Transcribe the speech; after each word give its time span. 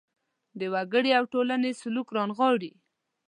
د 0.59 0.61
وګړي 0.73 1.11
او 1.19 1.23
ټولنې 1.33 1.71
سلوک 1.81 2.07
رانغاړي. 2.17 2.71